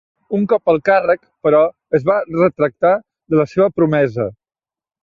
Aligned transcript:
Un 0.35 0.45
cop 0.53 0.71
al 0.71 0.79
càrrec, 0.87 1.21
però, 1.47 1.61
es 1.99 2.09
va 2.09 2.17
retractar 2.33 2.97
de 2.99 3.43
la 3.43 3.47
seva 3.57 3.73
promesa. 3.79 4.33